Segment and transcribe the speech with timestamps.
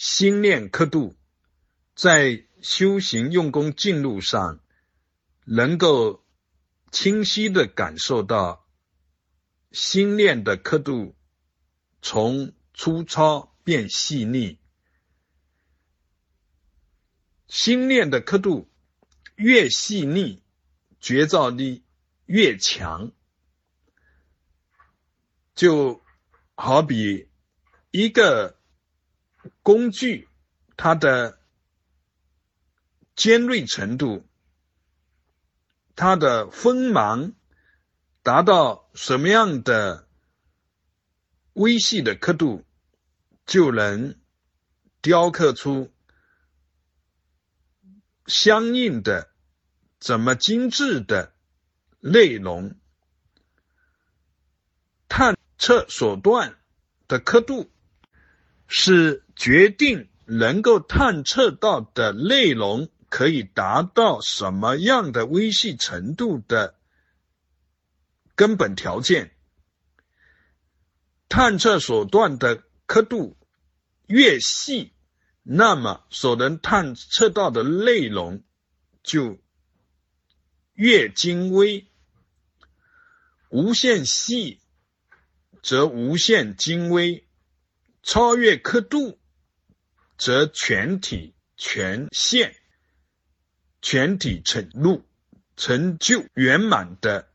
[0.00, 1.14] 心念刻度，
[1.94, 4.58] 在修行用功进路上，
[5.44, 6.24] 能够
[6.90, 8.66] 清晰的感受到
[9.72, 11.14] 心念的刻度
[12.00, 14.58] 从粗糙变细腻，
[17.46, 18.70] 心念的刻度
[19.36, 20.42] 越细腻，
[20.98, 21.84] 觉照力
[22.24, 23.12] 越强。
[25.54, 26.02] 就
[26.54, 27.28] 好比
[27.90, 28.58] 一个
[29.62, 30.28] 工具，
[30.76, 31.38] 它的
[33.14, 34.26] 尖锐程度，
[35.96, 37.32] 它的锋芒
[38.22, 40.08] 达到什么样的
[41.52, 42.64] 微细的刻度，
[43.46, 44.18] 就能
[45.02, 45.92] 雕刻出
[48.26, 49.30] 相应的
[49.98, 51.34] 怎么精致的
[51.98, 52.76] 内容。
[55.08, 56.56] 探测所段
[57.08, 57.70] 的刻度，
[58.68, 66.74] 是决定能够探测到的内容可以达到什么样的微细程度的
[68.34, 69.34] 根本条件。
[71.30, 73.38] 探测所断的刻度
[74.06, 74.92] 越细，
[75.42, 78.44] 那么所能探测到的内容
[79.02, 79.38] 就
[80.74, 81.86] 越精微，
[83.48, 84.60] 无限细。
[85.62, 87.28] 则无限精微，
[88.02, 89.19] 超越刻度，
[90.20, 92.54] 则全体全现，
[93.80, 95.02] 全体成入，
[95.56, 97.30] 成就圆满的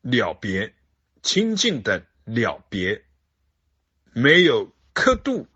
[0.00, 0.74] 了别，
[1.22, 3.04] 清净的了别，
[4.12, 5.46] 没有刻度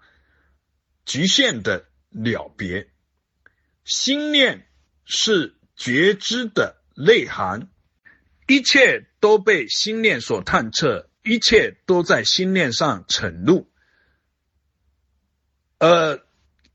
[1.05, 2.89] 局限的了别。
[3.85, 4.69] 心念
[5.05, 7.69] 是觉知的内涵，
[8.47, 11.09] 一切都被心念所探测。
[11.23, 13.71] 一切都在心念上沉入，
[15.77, 16.25] 呃，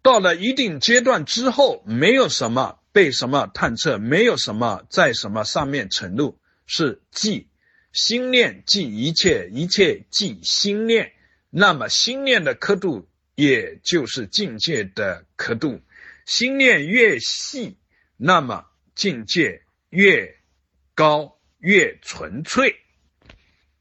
[0.06, 7.50] 到了一定阶段之后，没有什么被什么探测，没有什么在什么上面沉入，是即
[7.92, 11.14] 心念即一切，一切即心念。
[11.50, 15.82] 那么心念的刻度，也就是境界的刻度。
[16.28, 17.80] 心念越细，
[18.16, 20.36] 那么境界越
[20.94, 22.76] 高，越纯粹。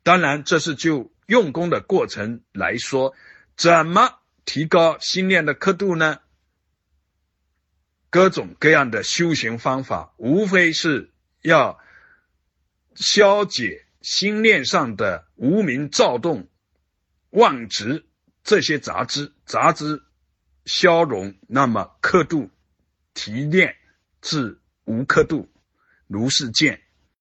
[0.03, 3.13] 当然，这是就用功的过程来说，
[3.59, 6.21] 怎么提高心念的刻度呢？
[8.11, 11.13] 各种各样的修行方法，无非是
[11.43, 11.81] 要
[12.95, 16.49] 消解心念上的无名躁动、
[17.31, 18.07] 妄执
[18.45, 20.05] 这些杂质，杂质
[20.65, 22.51] 消融，那么刻度
[23.15, 23.75] 提炼
[24.21, 25.51] 至无刻度，
[26.07, 26.84] 如是见。